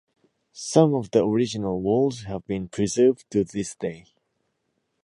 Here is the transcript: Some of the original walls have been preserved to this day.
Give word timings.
Some 0.55 0.95
of 0.95 1.11
the 1.11 1.23
original 1.23 1.79
walls 1.79 2.23
have 2.23 2.47
been 2.47 2.69
preserved 2.69 3.29
to 3.29 3.43
this 3.43 3.75
day. 3.75 4.07